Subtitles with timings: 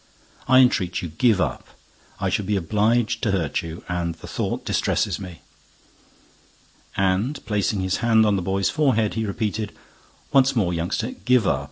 [0.47, 5.19] I entreat you, give up—I should be obliged to hurt you; and the thought distresses
[5.19, 5.43] me."
[6.97, 9.73] And, placing his hand on the boy's forehead, he repeated,
[10.33, 11.59] "Once more, youngster, give up.